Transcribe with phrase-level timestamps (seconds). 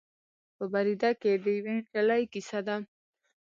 [0.55, 2.75] په بریده کې د یوې نجلۍ کیسه ده.